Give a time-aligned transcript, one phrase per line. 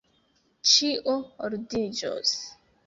[0.71, 1.15] Ĉio
[1.49, 2.35] ordiĝos!